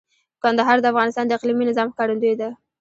[0.43, 2.49] کندهار د افغانستان د اقلیمي نظام ښکارندوی ده.